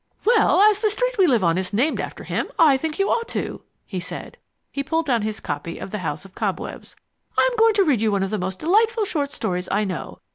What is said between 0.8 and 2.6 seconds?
the street we live on is named after him,